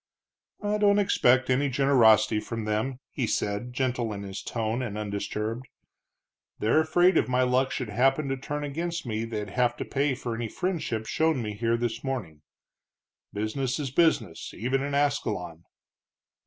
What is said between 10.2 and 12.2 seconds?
any friendship shown me here this